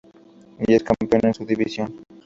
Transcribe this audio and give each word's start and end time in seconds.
Y 0.65 0.73
es 0.73 0.83
campeón 0.83 1.27
en 1.27 1.33
su 1.35 1.45
división. 1.45 2.01